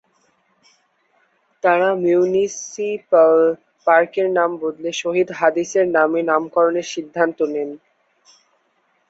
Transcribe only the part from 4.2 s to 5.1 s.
নাম বদলে